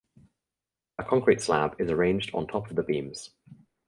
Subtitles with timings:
[0.97, 3.29] A concrete slab is arranged on top of the beams.